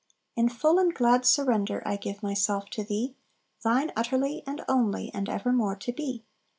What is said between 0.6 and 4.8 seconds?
and glad surrender I give myself to Thee, Thine utterly, and